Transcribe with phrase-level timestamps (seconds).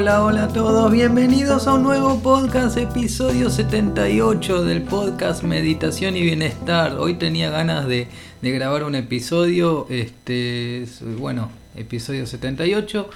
[0.00, 6.22] Hola, hola a todos, bienvenidos a un nuevo podcast, episodio 78 del podcast Meditación y
[6.22, 6.94] Bienestar.
[6.94, 8.08] Hoy tenía ganas de,
[8.40, 10.86] grabar un episodio, este,
[11.18, 13.10] bueno, episodio 78.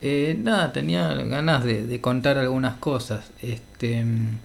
[0.00, 3.30] Eh, nada, tenía ganas de, contar algunas cosas.
[3.42, 4.40] Este, en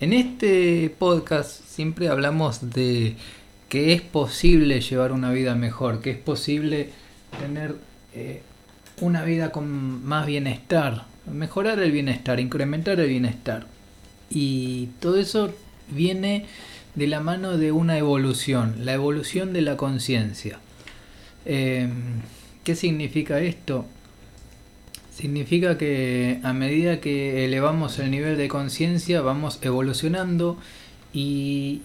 [0.00, 3.14] este podcast siempre hablamos de
[3.68, 6.90] que es posible llevar una vida mejor, que es posible
[7.38, 7.76] tener
[8.12, 8.42] eh,
[9.00, 13.66] una vida con más bienestar, mejorar el bienestar, incrementar el bienestar.
[14.30, 15.52] Y todo eso
[15.90, 16.46] viene
[16.94, 20.58] de la mano de una evolución, la evolución de la conciencia.
[21.44, 21.88] Eh,
[22.64, 23.86] ¿Qué significa esto?
[25.14, 30.58] Significa que a medida que elevamos el nivel de conciencia vamos evolucionando
[31.12, 31.82] y,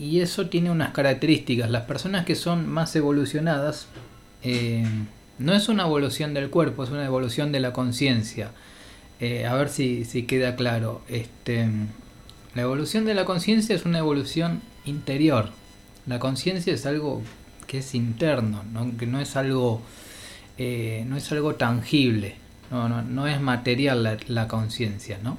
[0.00, 1.70] eso tiene unas características.
[1.70, 3.88] Las personas que son más evolucionadas
[4.44, 4.86] eh,
[5.40, 8.52] no es una evolución del cuerpo, es una evolución de la conciencia.
[9.20, 11.02] Eh, a ver si, queda claro.
[11.08, 11.68] Este,
[12.54, 15.50] la evolución de la conciencia es una evolución interior.
[16.06, 17.22] La conciencia es algo
[17.66, 18.64] que es interno,
[18.98, 19.82] que no es algo,
[20.56, 22.36] eh, no es algo tangible,
[22.70, 25.36] no, no, es material la, conciencia, ¿no?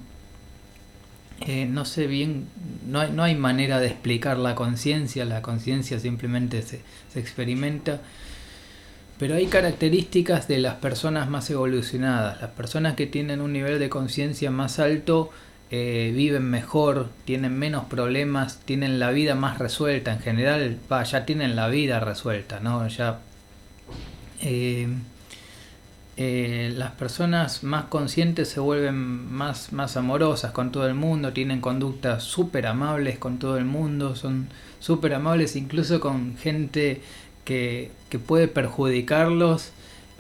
[1.48, 2.48] Eh, no sé bien,
[2.88, 8.02] no hay, no hay manera de explicar la conciencia, la conciencia simplemente se, se experimenta
[9.20, 12.42] pero hay características de las personas más evolucionadas.
[12.42, 15.30] Las personas que tienen un nivel de conciencia más alto
[15.72, 20.14] eh, viven mejor, tienen menos problemas, tienen la vida más resuelta.
[20.14, 20.80] En general,
[21.12, 22.88] ya tienen la vida resuelta, ¿no?
[22.88, 23.20] Ya.
[24.42, 24.88] Eh,
[26.16, 31.62] eh, las personas más conscientes se vuelven más, más amorosas con todo el mundo, tienen
[31.62, 37.02] conductas súper amables con todo el mundo, son súper amables incluso con gente
[37.50, 39.72] que, puede perjudicarlos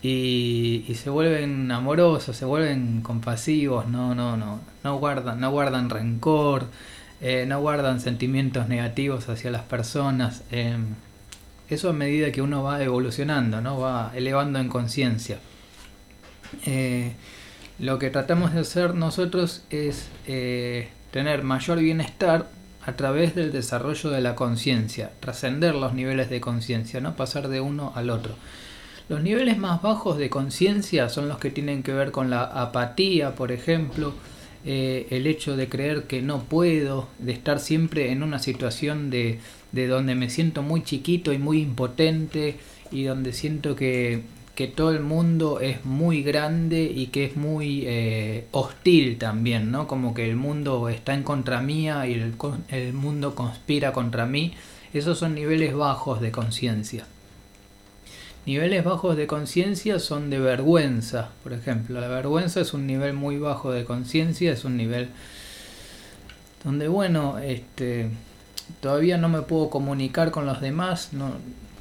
[0.01, 6.65] y, se vuelven amorosos, se vuelven compasivos, no, no, no, no guardan, no guardan rencor,
[7.21, 10.41] eh, no guardan sentimientos negativos hacia las personas.
[10.51, 10.77] Eh,
[11.69, 13.79] eso a medida que uno va evolucionando, ¿no?
[13.79, 15.37] va elevando en conciencia.
[16.65, 17.13] Eh,
[17.77, 20.09] lo que tratamos de hacer nosotros es
[21.11, 22.47] tener mayor bienestar
[22.89, 27.61] a través del desarrollo de la conciencia, trascender los niveles de conciencia, no pasar de
[27.61, 28.33] uno al otro.
[29.09, 33.35] Los niveles más bajos de conciencia son los que tienen que ver con la apatía,
[33.35, 34.13] por ejemplo,
[34.65, 39.39] eh, el hecho de creer que no puedo, de estar siempre en una situación de,
[39.71, 42.57] de donde me siento muy chiquito y muy impotente
[42.91, 44.23] y donde siento que,
[44.59, 49.87] que todo el mundo es muy grande y que es muy eh, hostil también, ¿no?
[49.87, 54.53] Como que el mundo está en contra mía y el, mundo conspira contra mí.
[54.93, 57.05] Esos son niveles bajos de conciencia.
[58.45, 62.01] Niveles bajos de conciencia son de vergüenza, por ejemplo.
[62.01, 65.07] La vergüenza es un nivel muy bajo de conciencia, es un nivel
[66.65, 68.09] donde, bueno, este,
[68.81, 71.11] todavía no me puedo comunicar con los demás,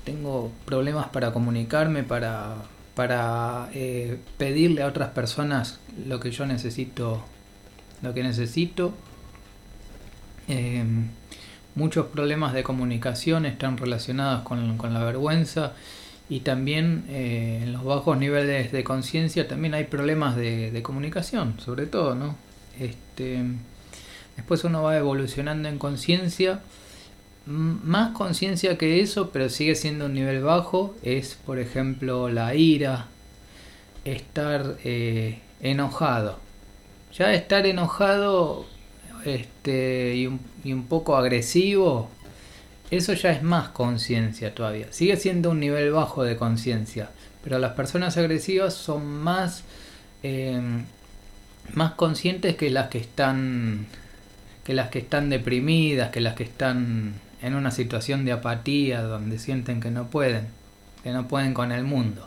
[0.08, 2.54] tengo problemas para comunicarme, para,
[2.94, 7.22] para eh, pedirle a otras personas lo que yo necesito,
[8.00, 8.94] lo que necesito.
[10.48, 11.08] Em,
[11.74, 15.74] muchos problemas de comunicación están relacionados con, la vergüenza
[16.30, 21.60] y también eh, en los bajos niveles de conciencia también hay problemas de, de, comunicación,
[21.60, 22.34] sobre todo, ¿no?
[22.80, 23.42] Este,
[24.36, 26.60] después uno va evolucionando en conciencia
[27.48, 33.06] más conciencia que eso, pero sigue siendo un nivel bajo, es por ejemplo la ira,
[34.04, 36.38] estar eh, enojado.
[37.16, 38.66] Ya estar enojado
[39.24, 42.10] este, y, un, y un poco agresivo,
[42.90, 44.86] eso ya es más conciencia todavía.
[44.90, 47.10] Sigue siendo un nivel bajo de conciencia,
[47.42, 49.64] pero las personas agresivas son más,
[50.22, 50.84] em,
[51.72, 53.86] más conscientes que las que están
[54.64, 59.38] que las que están deprimidas, que las que están en una situación de apatía donde
[59.38, 60.48] sienten que no pueden,
[61.02, 62.26] que no pueden con el mundo.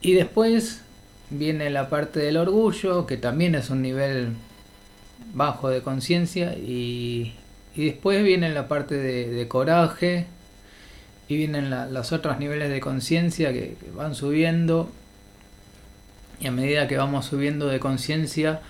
[0.00, 0.82] Y después
[1.30, 4.34] viene la parte del orgullo, que también es un nivel
[5.34, 7.34] bajo de conciencia, y,
[7.74, 10.26] después viene la parte de, coraje,
[11.28, 14.90] y vienen los otros niveles de conciencia que, van subiendo,
[16.38, 18.60] y a medida que vamos subiendo de conciencia,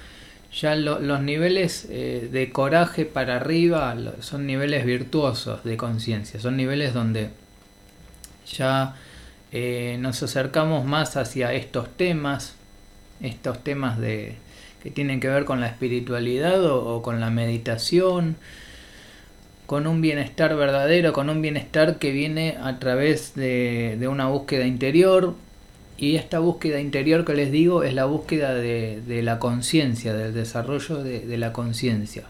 [0.52, 6.94] ya los niveles eh, de coraje para arriba son niveles virtuosos de conciencia, son niveles
[6.94, 7.30] donde
[8.46, 8.94] ya
[9.52, 12.54] eh, nos acercamos más hacia estos temas,
[13.20, 14.36] estos temas de,
[14.82, 18.36] que tienen que ver con la espiritualidad o, con la meditación,
[19.66, 24.66] con un bienestar verdadero, con un bienestar que viene a través de, de una búsqueda
[24.66, 25.34] interior,
[25.98, 31.02] Y esta búsqueda interior que les digo es la búsqueda de, la conciencia, del desarrollo
[31.02, 32.24] de, la conciencia.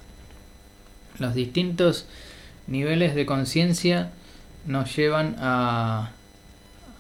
[1.19, 2.07] Los distintos
[2.67, 4.11] niveles de conciencia
[4.67, 6.13] nos llevan a,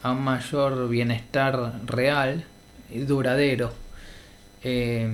[0.02, 2.44] a, un mayor bienestar real
[2.90, 3.72] y duradero.
[4.64, 5.08] Eh,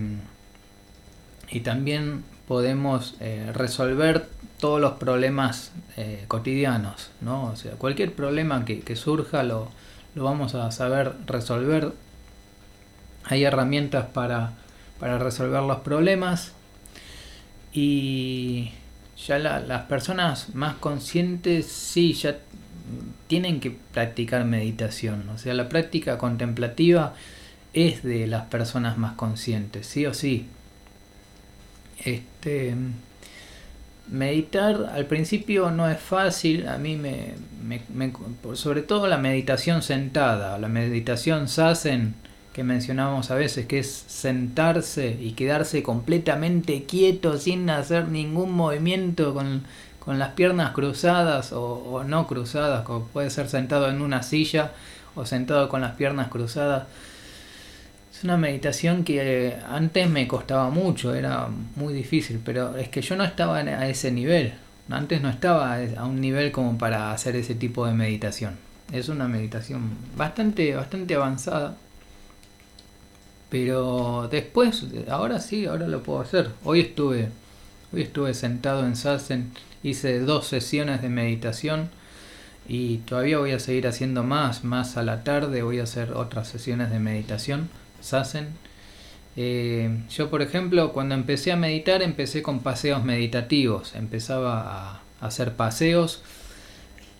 [1.50, 4.26] y también podemos eh, resolver
[4.58, 7.46] todos los problemas eh, cotidianos, ¿no?
[7.46, 9.68] O sea, cualquier problema que, surja lo,
[10.14, 11.92] lo, vamos a saber resolver.
[13.24, 14.52] Hay herramientas para,
[14.98, 16.52] para resolver los problemas
[17.72, 18.72] y
[19.26, 22.38] ya las personas más conscientes sí ya
[23.28, 25.28] tienen que practicar meditación.
[25.30, 27.14] O sea, la práctica contemplativa
[27.72, 30.46] es de las personas más conscientes, sí o sí.
[32.04, 32.74] Este,
[34.12, 37.34] meditar al principio no es fácil, a mí me,
[38.54, 42.14] sobre todo la meditación sentada, la meditación sasen
[42.52, 49.32] que mencionábamos a veces, que es sentarse y quedarse completamente quieto sin hacer ningún movimiento
[49.32, 49.62] con,
[50.06, 54.72] las piernas cruzadas o, o, no cruzadas, como puede ser sentado en una silla
[55.14, 56.84] o sentado con las piernas cruzadas
[58.24, 63.24] una meditación que antes me costaba mucho, era muy difícil, pero es que yo no
[63.24, 64.52] estaba a ese nivel.
[64.90, 68.56] Antes no estaba a un nivel como para hacer ese tipo de meditación.
[68.92, 71.76] Es una meditación bastante, bastante avanzada.
[73.48, 76.50] Pero después, ahora sí, ahora lo puedo hacer.
[76.64, 77.30] Hoy estuve,
[77.92, 81.90] hoy estuve sentado en Sassen, hice dos sesiones de meditación
[82.68, 86.48] y todavía voy a seguir haciendo más, más a la tarde voy a hacer otras
[86.48, 87.68] sesiones de meditación
[88.02, 88.48] Sassen.
[89.36, 93.94] Eh, yo, por ejemplo, cuando empecé a meditar, empecé con paseos meditativos.
[93.94, 96.22] Empezaba a hacer paseos,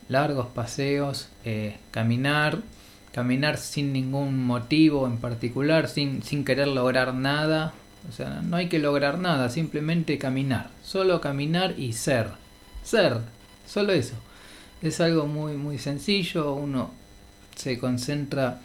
[0.09, 2.59] largos paseos, eh, caminar,
[3.13, 7.73] caminar sin ningún motivo en particular, sin, sin querer lograr nada.
[8.09, 10.71] O sea, no hay que lograr nada, simplemente caminar.
[10.83, 12.29] Solo caminar y ser.
[12.83, 13.19] Ser,
[13.67, 14.17] solo eso.
[14.83, 16.53] Es algo muy, muy sencillo.
[16.55, 16.91] Uno
[17.55, 18.61] se concentra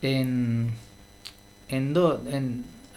[0.00, 0.70] en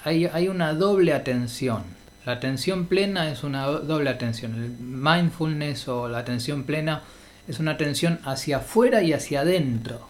[0.04, 1.84] hay, hay una doble atención.
[2.26, 4.56] La atención plena es una doble atención.
[4.56, 7.04] El mindfulness o la atención plena
[7.48, 10.08] es una atención hacia afuera y hacia adentro.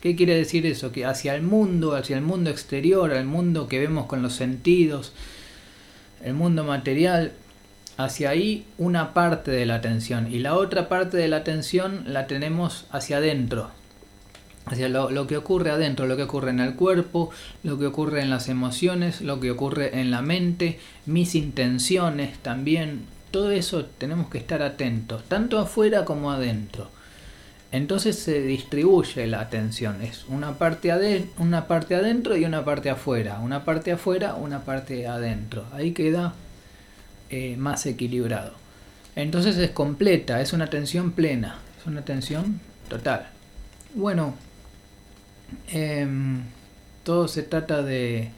[0.00, 0.92] ¿Qué quiere decir eso?
[0.92, 5.12] Que hacia el mundo, hacia el mundo exterior, el mundo que vemos con los sentidos,
[6.22, 7.32] el mundo material,
[7.96, 12.26] hacia ahí una parte de la atención y la otra parte de la atención la
[12.26, 13.70] tenemos hacia adentro,
[14.66, 17.30] hacia lo, que ocurre adentro, lo que ocurre en el cuerpo,
[17.62, 23.04] lo que ocurre en las emociones, lo que ocurre en la mente, mis intenciones también,
[23.30, 26.90] todo eso tenemos que estar atentos, tanto afuera como adentro.
[27.72, 33.38] Entonces se distribuye la atención, es una parte, una parte adentro y una parte afuera,
[33.40, 35.66] una parte afuera, una parte adentro.
[35.72, 36.34] Ahí queda
[37.28, 38.54] eh, más equilibrado.
[39.14, 43.28] Entonces es completa, es una atención plena, es una atención total.
[43.94, 44.34] Bueno,
[45.68, 46.42] Em,
[47.04, 48.30] todo se trata de,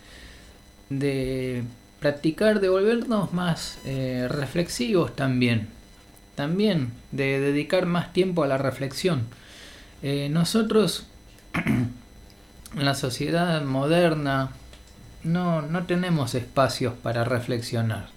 [0.91, 1.65] de
[2.01, 5.69] practicar, de volvernos más eh, reflexivos también.
[6.35, 9.23] También de dedicar más tiempo a la reflexión.
[10.03, 11.07] Eh, nosotros,
[11.55, 14.51] en la sociedad moderna,
[15.25, 18.09] no, no tenemos espacios para reflexionar.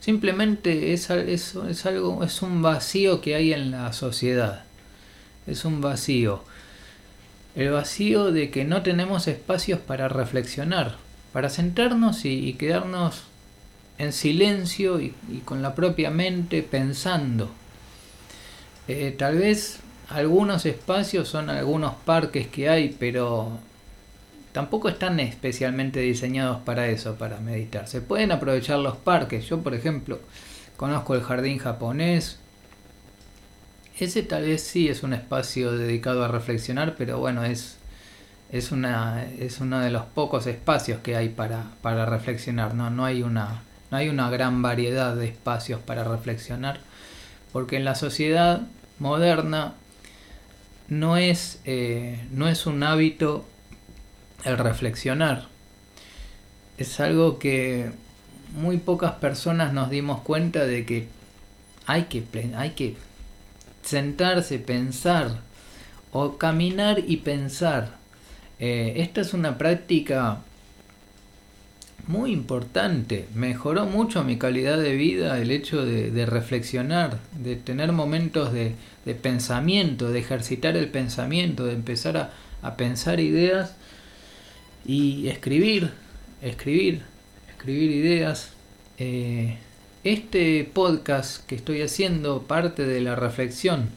[0.00, 4.64] Simplemente es, es, es, algo, es un vacío que hay en la sociedad.
[5.46, 6.44] Es un vacío
[7.58, 10.96] el vacío de que no tenemos espacios para reflexionar,
[11.32, 13.24] para sentarnos y, quedarnos
[13.98, 15.12] en silencio y,
[15.44, 17.50] con la propia mente pensando.
[18.86, 23.58] Eh, tal vez algunos espacios son algunos parques que hay, pero
[24.52, 27.88] tampoco están especialmente diseñados para eso, para meditar.
[27.88, 29.48] Se pueden aprovechar los parques.
[29.48, 30.20] Yo, por ejemplo,
[30.76, 32.38] conozco el jardín japonés,
[34.04, 37.76] ese tal vez sí es un espacio dedicado a reflexionar, pero bueno, es,
[38.52, 42.74] es, una, es uno de los pocos espacios que hay para, para reflexionar.
[42.74, 42.90] ¿no?
[42.90, 46.80] No, hay una, no hay una gran variedad de espacios para reflexionar,
[47.52, 48.62] porque en la sociedad
[48.98, 49.74] moderna
[50.88, 53.46] no es, eh, no es un hábito
[54.44, 55.46] el reflexionar.
[56.78, 57.90] Es algo que
[58.54, 61.08] muy pocas personas nos dimos cuenta de que
[61.86, 62.24] hay que,
[62.56, 62.96] hay que
[63.88, 65.40] sentarse, pensar
[66.12, 67.96] o caminar y pensar.
[68.58, 70.42] Eh, esta es una práctica
[72.06, 73.26] muy importante.
[73.34, 78.74] Mejoró mucho mi calidad de vida el hecho de, reflexionar, de tener momentos de,
[79.22, 82.30] pensamiento, de ejercitar el pensamiento, de empezar
[82.62, 83.74] a, pensar ideas.
[84.84, 85.92] Y escribir,
[86.42, 87.02] escribir,
[87.50, 88.52] escribir ideas.
[88.98, 89.58] Eh,
[90.12, 93.90] este podcast que estoy haciendo parte de la reflexión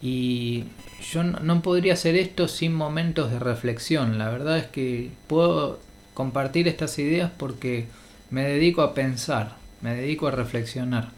[0.00, 0.64] y
[1.12, 4.18] yo no podría hacer esto sin momentos de reflexión.
[4.18, 5.80] La verdad es que puedo
[6.14, 7.86] compartir estas ideas porque
[8.30, 11.10] me dedico a pensar, me dedico a reflexionar,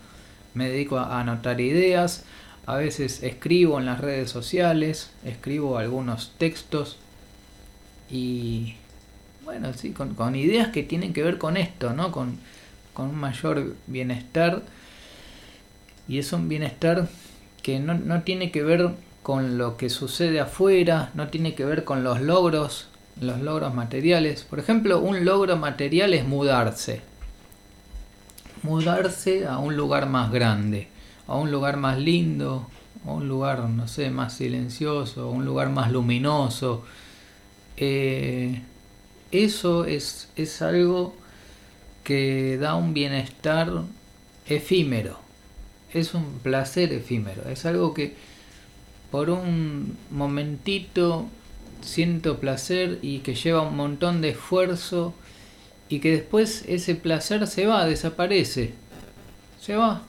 [0.55, 2.25] me dedico a anotar ideas,
[2.67, 6.97] a veces escribo en las redes sociales, escribo algunos textos
[8.11, 8.77] y
[9.45, 12.13] bueno, sí, con, ideas que tienen que ver con esto, ¿no?
[12.13, 12.39] Con,
[12.93, 14.63] con un mayor bienestar
[16.09, 17.09] y es un bienestar
[17.63, 18.91] que no, no tiene que ver
[19.23, 22.89] con lo que sucede afuera, no tiene que ver con los logros,
[23.21, 24.43] los logros materiales.
[24.43, 27.03] Por ejemplo, un logro material es mudarse.
[28.63, 30.89] Mudarse a un lugar más grande,
[31.27, 32.69] a un lugar más lindo,
[33.07, 36.85] a un lugar, no sé, más silencioso, a un lugar más luminoso.
[37.77, 38.63] Eh,
[39.31, 41.17] eso es, es algo
[42.05, 43.71] que da un bienestar
[44.47, 45.19] efímero.
[45.93, 47.49] Es un placer efímero.
[47.49, 48.15] Es algo que
[49.11, 51.27] por un momentito
[51.83, 55.15] siento placer y que lleva un montón de esfuerzo
[55.89, 58.73] y que después ese placer se va, desaparece.
[59.61, 60.03] Se va.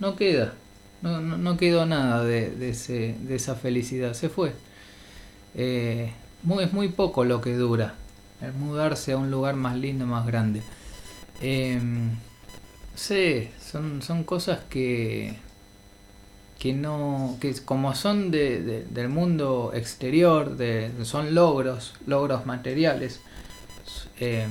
[0.00, 0.54] No queda.
[1.02, 4.12] No, no, quedó nada de, ese, de, esa felicidad.
[4.14, 4.52] Se fue.
[5.54, 7.94] Eh, muy, es muy poco lo que dura.
[8.42, 10.62] El mudarse a un lugar más lindo, más grande.
[11.40, 11.80] Eh,
[12.94, 15.36] son, son cosas que,
[16.58, 23.20] que no que como son de, del mundo exterior de, son logros logros materiales
[24.20, 24.46] eh,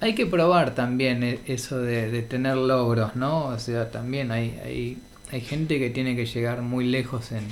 [0.00, 4.98] hay que probar también e, eso de, tener logros no o sea también hay, hay,
[5.30, 7.46] hay gente que tiene que llegar muy lejos en,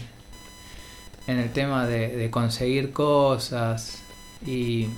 [1.27, 4.03] en el tema de conseguir cosas
[4.47, 4.89] y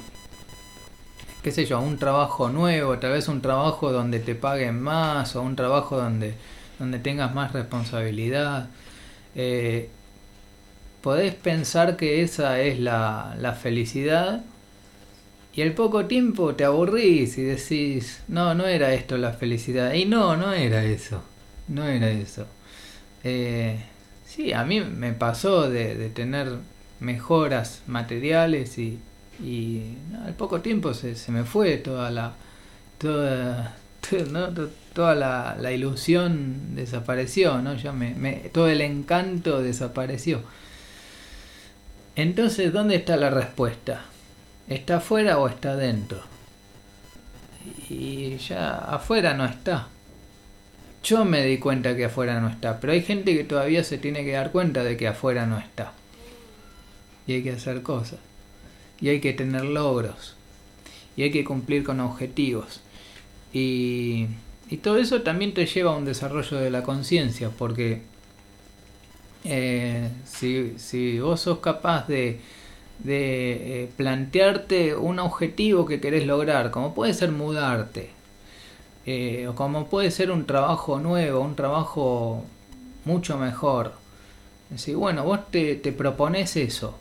[1.42, 5.42] qué sé yo un trabajo nuevo tal vez un trabajo donde te paguen más o
[5.42, 6.34] un trabajo donde
[6.78, 8.68] donde tengas más responsabilidad.
[9.34, 9.88] Eh,
[11.00, 14.42] podés pensar que esa es la, la felicidad
[15.54, 19.92] y al poco tiempo te aburrís y decís, no, no era esto la felicidad.
[19.94, 21.22] Y no, no era eso.
[21.68, 22.46] No era eso.
[23.22, 23.78] Eh,
[24.26, 26.58] sí, a mí me pasó de, de tener
[27.00, 28.99] mejoras materiales y,
[29.42, 32.34] y al poco tiempo se, se, me fue toda la
[33.02, 33.75] toda,
[34.94, 37.75] toda la, ilusión desapareció, ¿no?
[37.75, 40.42] Ya me, todo el encanto desapareció.
[42.14, 44.02] Entonces, ¿dónde está la respuesta?
[44.68, 46.22] ¿Está afuera o está dentro?
[47.88, 49.88] Y ya afuera no está.
[51.02, 54.25] Yo me di cuenta que afuera no está, pero hay gente que todavía se tiene
[54.25, 55.92] que dar cuenta de que afuera no está.
[57.26, 58.20] Y hay que hacer cosas.
[59.02, 60.37] Y hay que tener logros.
[61.16, 62.80] Y hay que cumplir con objetivos.
[63.52, 64.28] Y
[64.73, 68.00] y todo eso también te lleva a un desarrollo de la conciencia, porque
[69.44, 72.40] eh, si, vos sos capaz de,
[73.00, 78.12] de eh, plantearte un objetivo que querés lograr, como puede ser mudarte,
[79.04, 82.42] eh, o como puede ser un trabajo nuevo, un trabajo
[83.04, 83.92] mucho mejor.
[84.76, 86.99] Si bueno, vos te, te propones eso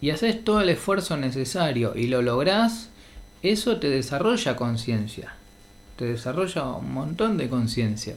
[0.00, 2.90] y haces todo el esfuerzo necesario y lo lográs,
[3.42, 5.34] eso te desarrolla conciencia
[5.98, 8.14] te desarrolla un montón de conciencia.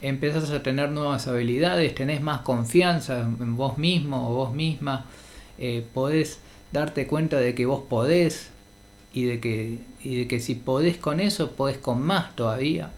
[0.00, 5.06] Empezás a tener nuevas habilidades, tenés más confianza en vos mismo o vos misma,
[5.58, 6.38] eh, podés
[6.72, 8.50] darte cuenta de que vos podés
[9.12, 12.92] y de que, y de que si podés con eso, podés con más todavía.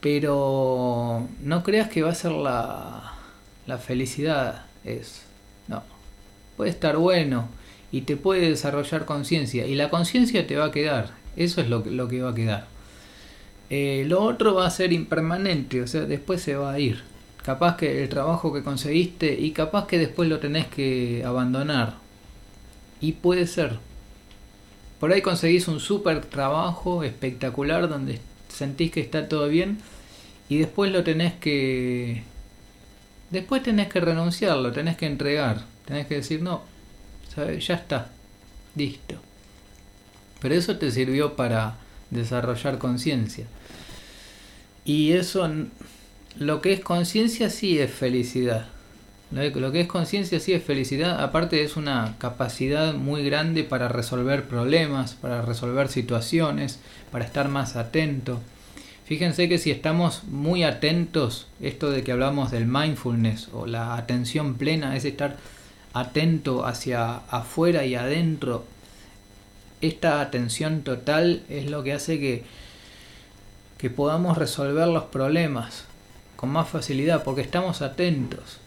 [0.00, 3.14] Pero no creas que va a ser la,
[3.66, 5.27] la felicidad, es, no,
[6.58, 7.48] puede estar bueno
[7.90, 11.84] y te puede desarrollar conciencia y la conciencia te va a quedar eso es lo,
[11.86, 12.66] lo que va a quedar.
[13.70, 17.02] Eh, lo otro va a ser impermanente, o sea, después se va a ir.
[17.44, 21.94] Capaz que el trabajo que conseguiste y capaz que después lo tenés que abandonar.
[23.00, 23.78] Y puede ser.
[24.98, 29.78] Por ahí conseguís un super trabajo espectacular donde sentís que está todo bien
[30.48, 32.24] y después lo tenés que...
[33.30, 36.62] Después tenés que renunciarlo, tenés que entregar, tenés que decir, no,
[37.34, 38.10] ya está,
[38.76, 39.16] listo.
[40.40, 41.76] Pero eso te sirvió para
[42.10, 43.46] desarrollar conciencia.
[44.84, 45.50] Y eso,
[46.38, 48.66] lo que es conciencia sí es felicidad.
[49.30, 54.44] Lo que es conciencia sí es felicidad, aparte es una capacidad muy grande para resolver
[54.44, 56.80] problemas, para resolver situaciones,
[57.10, 58.40] para estar más atento.
[59.04, 64.54] Fíjense que si estamos muy atentos, esto de que hablamos del mindfulness o la atención
[64.54, 65.36] plena es estar
[65.92, 68.64] atento hacia afuera y adentro,
[69.80, 72.44] esta atención total es lo que hace que,
[73.78, 75.84] que podamos resolver los problemas
[76.36, 78.58] con más facilidad, porque estamos atentos,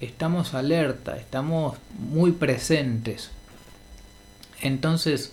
[0.00, 3.30] estamos alerta, estamos muy presentes.
[4.62, 5.32] Entonces,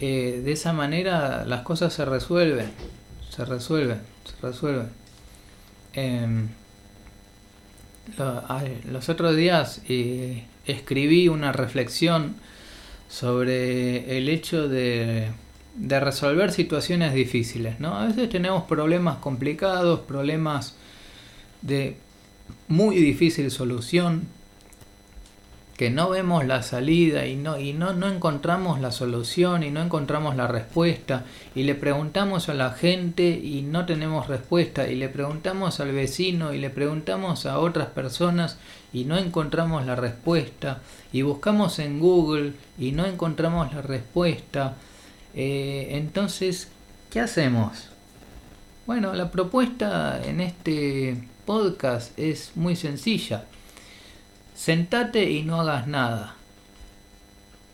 [0.00, 2.70] eh, de esa manera las cosas se resuelven,
[3.30, 4.88] se resuelven, se resuelven.
[5.92, 6.48] Em,
[8.90, 12.36] los otros días eh, escribí una reflexión
[13.08, 15.28] sobre el hecho de,
[15.76, 17.80] de, resolver situaciones difíciles.
[17.80, 17.96] ¿no?
[17.96, 20.76] A veces tenemos problemas complicados, problemas
[21.62, 21.96] de
[22.68, 24.26] muy difícil solución,
[25.76, 29.82] que no vemos la salida y no, y no, no encontramos la solución y no
[29.82, 35.08] encontramos la respuesta y le preguntamos a la gente y no tenemos respuesta y le
[35.08, 38.58] preguntamos al vecino y le preguntamos a otras personas
[38.92, 40.80] y no encontramos la respuesta
[41.12, 44.76] y buscamos en Google y no encontramos la respuesta.
[45.34, 46.68] Eh, entonces,
[47.10, 47.88] ¿qué hacemos?
[48.86, 53.44] Bueno, la propuesta en este podcast es muy sencilla
[54.54, 56.34] sentate y no hagas nada.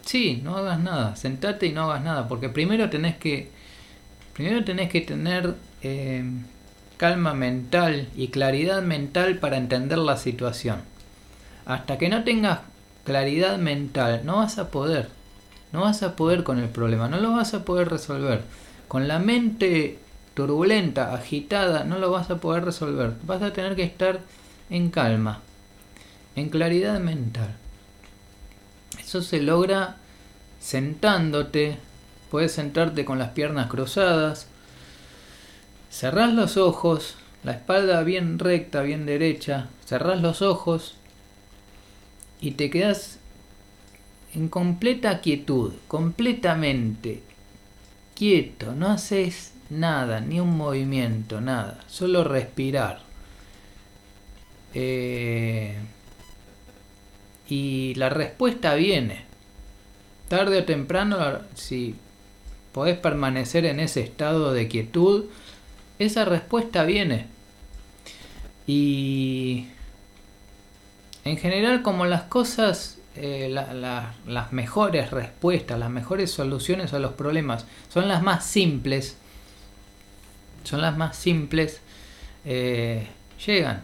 [0.04, 3.50] Sí, no hagas nada, sentate y no hagas nada, porque primero tenés que,
[4.32, 6.24] primero tenés que tener eh,
[6.96, 10.80] calma mental y claridad mental para entender la situación.
[11.66, 12.60] Hasta que no tengas
[13.04, 15.08] claridad mental, no vas a poder,
[15.72, 18.42] no vas a poder con el problema, no lo vas a poder resolver.
[18.88, 19.98] Con la mente
[20.34, 23.12] turbulenta, agitada, no lo vas a poder resolver.
[23.22, 24.20] Vas a tener que estar
[24.70, 25.40] en calma
[26.36, 27.54] en claridad mental.
[28.98, 29.96] Eso se logra
[30.60, 31.78] sentándote,
[32.30, 34.46] puedes sentarte con las piernas cruzadas,
[35.90, 40.96] cerrás los ojos, la espalda bien recta, bien derecha, cerrás los ojos
[42.40, 43.18] y te quedas
[44.34, 47.22] en completa quietud, completamente
[48.14, 53.00] quieto, no haces nada, ni un movimiento, nada, solo respirar.
[54.74, 55.76] Eh,
[57.50, 59.24] y la respuesta viene.
[60.28, 61.18] Tarde o temprano,
[61.54, 61.96] si
[62.72, 65.24] podés permanecer en ese estado de quietud,
[65.98, 67.26] esa respuesta viene.
[68.66, 69.66] Y
[71.24, 77.66] en general como las cosas, eh, las mejores respuestas, las mejores soluciones a los problemas
[77.92, 79.16] son las más simples,
[80.62, 81.80] son las más simples,
[82.44, 83.08] eh,
[83.44, 83.82] llegan.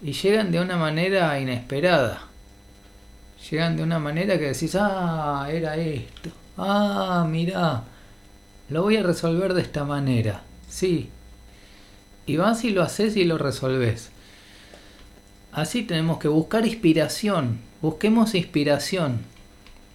[0.00, 2.26] Y llegan de una manera inesperada
[3.50, 7.84] llegan de una manera que decís, ah, era esto, ah, mirá,
[8.68, 11.10] lo voy a resolver de esta manera, sí.
[12.26, 14.10] Y vas y lo haces y lo resolves.
[15.52, 19.20] Así tenemos que buscar inspiración, busquemos inspiración,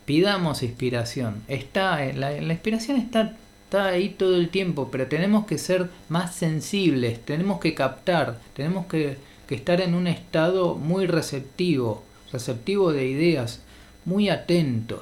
[0.06, 1.44] pidamos inspiración.
[1.48, 3.36] Está, la, la inspiración está,
[3.66, 8.86] está ahí todo el tiempo, pero tenemos que ser más sensibles, tenemos que captar, tenemos
[8.86, 13.62] que, que estar en un estado muy receptivo receptivo de ideas,
[14.06, 15.02] muy atentos,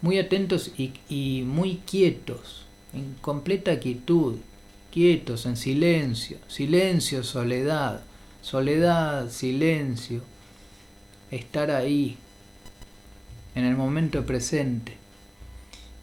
[0.00, 4.36] muy atentos y, muy quietos, en completa quietud,
[4.92, 8.02] quietos, en silencio, silencio, soledad,
[8.42, 10.22] soledad, silencio,
[11.30, 12.16] estar ahí,
[13.54, 14.96] en el momento presente.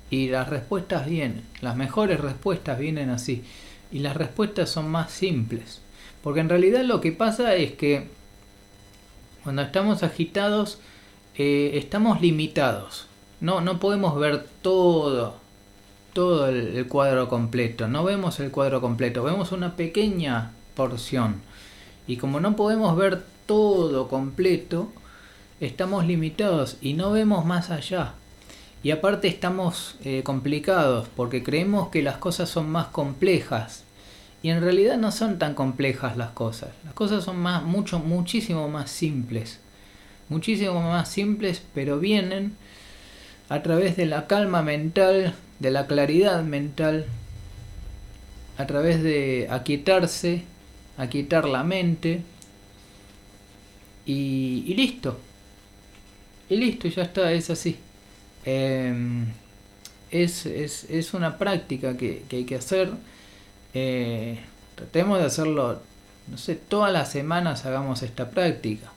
[0.10, 3.44] Y las respuestas vienen, las mejores respuestas vienen así.
[3.92, 5.82] Y las respuestas son más simples.
[6.22, 8.10] Porque en realidad lo que pasa es que
[9.44, 10.80] cuando estamos agitados,
[11.36, 13.08] eh, estamos limitados.
[13.40, 15.36] No, no podemos ver todo,
[16.14, 17.88] todo el, cuadro completo.
[17.88, 21.42] No vemos el cuadro completo, vemos una pequeña porción.
[22.06, 24.90] Y como no podemos ver todo completo,
[25.60, 28.14] estamos limitados y no vemos más allá.
[28.84, 33.86] Y aparte estamos eh, complicados porque creemos que las cosas son más complejas
[34.44, 36.70] y en realidad no son tan complejas las cosas.
[36.84, 39.60] Las cosas son más, mucho, muchísimo más simples.
[40.30, 42.56] Muchísimo más simples, pero vienen
[43.50, 47.06] a través de la calma mental, de la claridad mental,
[48.58, 50.44] a través de aquietarse,
[50.98, 52.22] aquietar la mente
[54.06, 55.20] y, listo.
[56.50, 57.78] Y listo, ya está, es así.
[58.44, 59.28] Em,
[60.10, 62.92] es, es, es, una práctica que, que hay que hacer
[63.74, 64.40] eh,
[64.76, 65.82] tratemos de hacerlo,
[66.28, 68.92] no sé, todas las semanas hagamos esta práctica.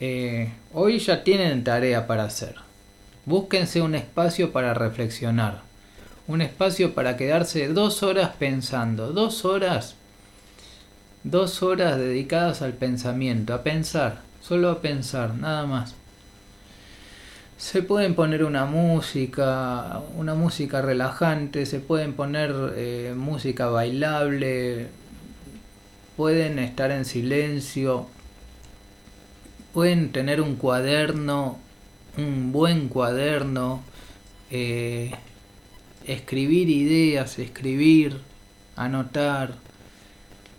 [0.00, 2.54] Eh, hoy ya tienen tarea para hacer.
[3.24, 5.62] Búsquense un espacio para reflexionar.
[6.28, 9.12] Un espacio para quedarse dos horas pensando.
[9.12, 9.96] Dos horas.
[11.24, 13.54] Dos horas dedicadas al pensamiento.
[13.54, 14.22] A pensar.
[14.40, 15.34] Solo a pensar.
[15.34, 15.94] Nada más.
[17.58, 24.86] Se pueden poner una música, una música relajante, se pueden poner eh, música bailable,
[26.16, 28.06] pueden estar en silencio,
[29.74, 31.58] pueden tener un cuaderno,
[32.16, 33.82] un buen cuaderno,
[34.52, 35.10] eh,
[36.06, 38.20] escribir ideas, escribir,
[38.76, 39.54] anotar,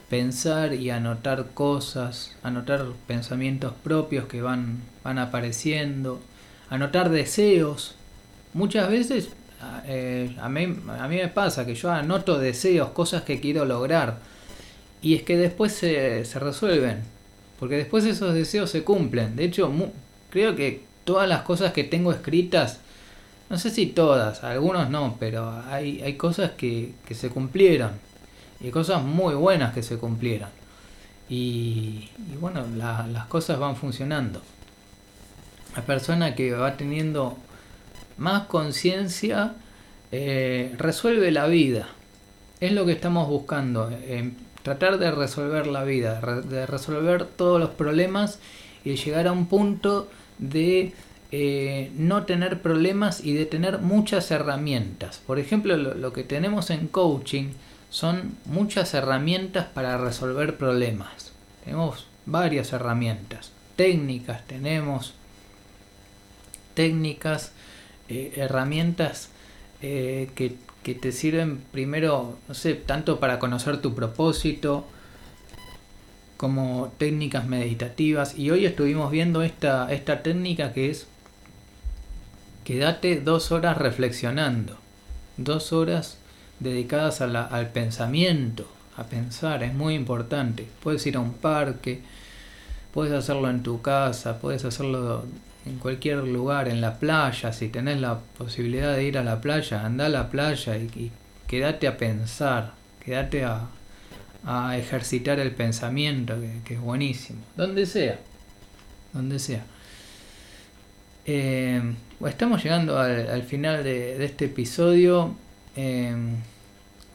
[0.10, 6.20] pensar y anotar cosas, anotar pensamientos propios que van, van apareciendo
[6.70, 7.96] anotar deseos.
[8.54, 9.30] Muchas veces
[9.86, 14.20] eh, a, mí, a mí me pasa que yo anoto deseos, cosas que quiero lograr.
[15.02, 17.04] Y es que después se, se resuelven.
[17.60, 19.36] Porque después esos deseos se cumplen.
[19.36, 19.72] De hecho,
[20.30, 22.80] creo que todas las cosas que tengo escritas,
[23.50, 27.92] no sé si todas, algunos no, pero hay, hay cosas que, que se cumplieron.
[28.62, 30.50] Y cosas muy buenas que se cumplieron.
[31.30, 34.42] Y, bueno, las cosas van funcionando
[35.76, 37.38] la persona que va teniendo
[38.18, 39.54] más conciencia
[40.12, 41.88] eh, resuelve la vida.
[42.60, 44.32] Es lo que estamos buscando, eh,
[44.64, 48.40] tratar de resolver la vida, de resolver todos los problemas
[48.84, 50.94] y llegar a un punto de
[51.32, 55.22] eh, no tener problemas y de tener muchas herramientas.
[55.26, 57.52] Por ejemplo, lo que tenemos en coaching
[57.90, 61.32] son muchas herramientas para resolver problemas.
[61.64, 65.14] Tenemos varias herramientas, técnicas, tenemos
[66.80, 67.52] técnicas,
[68.08, 69.32] eh, herramientas
[69.82, 70.56] eh, que,
[70.96, 74.88] te sirven primero, no sé, tanto para conocer tu propósito,
[76.38, 78.40] como técnicas meditativas.
[78.40, 81.08] Y hoy estuvimos viendo esta, esta técnica que es
[82.64, 84.78] quédate dos horas reflexionando,
[85.36, 86.18] dos horas
[86.62, 90.66] dedicadas al pensamiento, a pensar, es muy importante.
[90.82, 92.00] Puedes ir a un parque,
[92.94, 95.26] puedes hacerlo en tu casa, puedes hacerlo
[95.70, 99.86] en cualquier lugar, en la playa, si tenés la posibilidad de ir a la playa,
[99.86, 101.12] anda a la playa y,
[101.48, 103.68] quédate a pensar, quédate a,
[104.76, 106.34] ejercitar el pensamiento,
[106.66, 108.20] que, es buenísimo, donde sea,
[109.14, 109.64] donde sea.
[111.26, 111.82] Eh,
[112.26, 115.36] estamos llegando al, final de, este episodio.
[115.76, 116.16] Eh,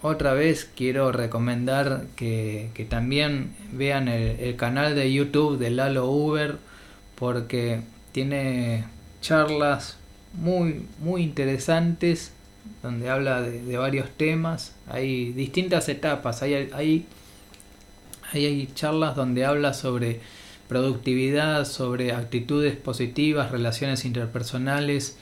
[0.02, 6.58] otra vez quiero recomendar que, también vean el, el, canal de YouTube de Lalo Uber
[7.14, 7.80] porque
[8.14, 8.84] tiene
[9.20, 9.96] charlas
[10.34, 12.30] muy, muy interesantes
[12.80, 14.72] donde habla de, varios temas.
[14.88, 16.40] Hay distintas etapas.
[16.42, 17.06] Hay, hay,
[18.32, 20.20] hay, charlas donde habla sobre
[20.68, 25.16] productividad, sobre actitudes positivas, relaciones interpersonales,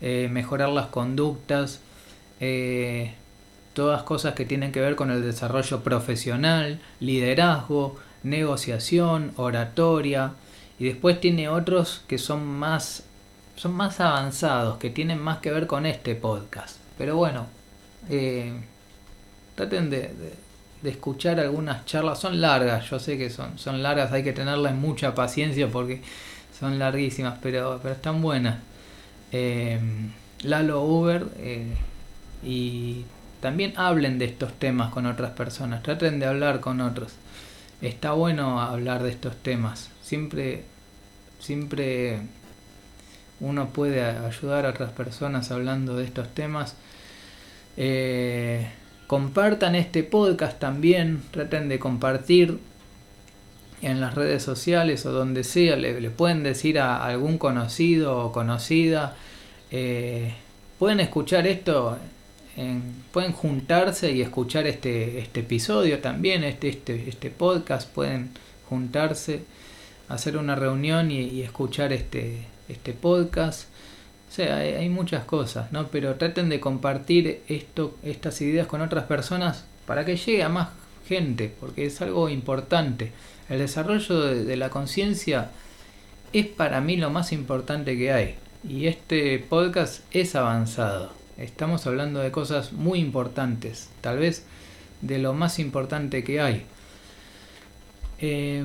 [0.00, 1.78] eh, mejorar las conductas,
[2.40, 3.14] eh,
[3.74, 10.32] todas cosas que tienen que ver con el desarrollo profesional, liderazgo, negociación, oratoria,
[10.78, 13.04] y después tiene otros que son más,
[13.56, 16.78] son más avanzados, que tienen más que ver con este podcast.
[16.98, 17.46] Pero bueno,
[18.08, 18.52] eh,
[19.54, 20.10] traten de,
[20.82, 22.18] escuchar algunas charlas.
[22.18, 26.02] Son largas, yo sé que son, son largas, hay que tenerles mucha paciencia porque
[26.58, 28.58] son larguísimas, pero, pero están buenas.
[29.32, 29.80] Eh,
[30.42, 31.74] Lalo Uber eh,
[32.44, 33.04] y
[33.40, 37.12] también hablen de estos temas con otras personas, traten de hablar con otros.
[37.82, 40.62] Está bueno hablar de estos temas siempre,
[41.40, 42.20] siempre
[43.40, 46.76] uno puede ayudar a otras personas hablando de estos temas.
[47.76, 48.68] Eh,
[49.06, 52.58] compartan este podcast también, traten de compartir
[53.82, 59.16] en las redes sociales o donde sea, le, pueden decir a algún conocido o conocida,
[59.70, 60.34] eh,
[60.78, 61.98] pueden escuchar esto,
[63.12, 68.30] pueden juntarse y escuchar este, este episodio también, este, este, este podcast, pueden
[68.68, 69.42] juntarse
[70.08, 73.68] hacer una reunión y, escuchar este, este podcast.
[74.28, 75.86] O sea, hay, muchas cosas, ¿no?
[75.88, 80.70] Pero traten de compartir esto, estas ideas con otras personas para que llegue a más
[81.06, 83.12] gente, porque es algo importante.
[83.48, 85.50] El desarrollo de, la conciencia
[86.32, 88.34] es para mí lo más importante que hay.
[88.68, 91.23] Y este podcast es avanzado.
[91.38, 94.44] Estamos hablando de cosas muy importantes, tal vez
[95.00, 96.62] de lo más importante que hay.
[98.20, 98.62] Eh,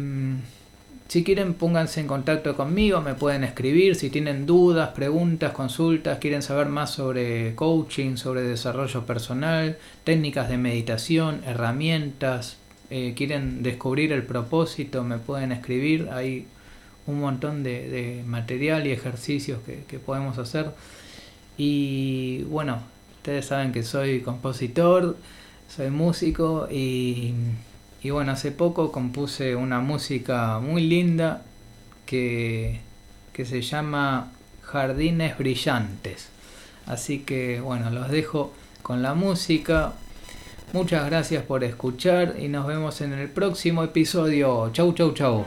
[1.10, 6.44] si quieren, pónganse en contacto conmigo, me pueden escribir si tienen dudas, preguntas, consultas, quieren
[6.44, 12.58] saber más sobre coaching, sobre desarrollo personal, técnicas de meditación, herramientas,
[12.92, 16.10] eh, quieren descubrir el propósito, me pueden escribir.
[16.12, 16.46] Hay
[17.08, 20.74] un montón de, material y ejercicios que podemos hacer.
[21.60, 22.80] Y bueno,
[23.18, 25.16] ustedes saben que soy compositor,
[25.68, 27.36] soy músico y
[28.02, 31.42] y bueno, hace poco compuse una música muy linda
[32.06, 32.80] que,
[33.34, 36.30] que se llama Jardines Brillantes.
[36.86, 39.94] Así que bueno, los dejo con la música.
[40.72, 44.70] Muchas gracias por escuchar y nos vemos en el próximo episodio.
[44.72, 45.46] Chau, chau, chau.